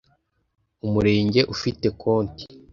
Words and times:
umurenge 0.85 1.41
ufite 1.53 1.87
konti 2.01 2.45